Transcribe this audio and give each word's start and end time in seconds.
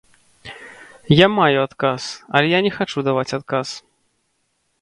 Я 1.15 1.27
маю 1.39 1.57
адказ, 1.67 2.01
але 2.39 2.47
я 2.57 2.65
не 2.67 2.71
хачу 2.79 2.99
даваць 3.09 3.31
адказ. 3.41 3.67